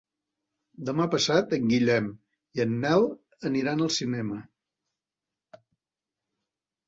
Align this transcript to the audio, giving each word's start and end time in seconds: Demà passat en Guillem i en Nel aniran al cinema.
Demà 0.85 1.05
passat 1.15 1.51
en 1.57 1.67
Guillem 1.73 2.07
i 2.59 2.63
en 2.65 2.73
Nel 2.85 3.05
aniran 3.51 3.85
al 3.87 3.93
cinema. 3.97 4.41